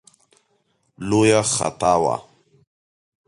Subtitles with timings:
[1.09, 2.15] لویه خطا وه.